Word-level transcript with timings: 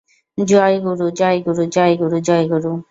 জয় 0.37 0.75
গুরু, 0.79 1.05
জয় 1.19 1.37
গুরু, 1.45 1.63
জয় 1.75 1.93
গুরু, 1.97 2.17
জয় 2.21 2.45
গুরু,। 2.51 2.71